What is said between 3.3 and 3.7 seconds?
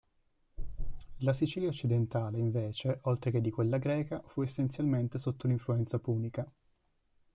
di